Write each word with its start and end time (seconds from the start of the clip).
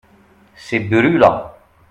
C’est 0.55 0.79
brûlant. 0.79 1.53